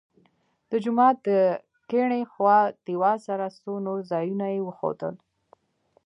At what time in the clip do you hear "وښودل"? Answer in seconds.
4.63-5.15